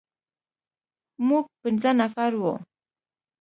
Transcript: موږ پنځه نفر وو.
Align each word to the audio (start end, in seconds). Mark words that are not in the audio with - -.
موږ 1.27 1.45
پنځه 1.61 1.91
نفر 2.01 2.31
وو. 2.41 2.53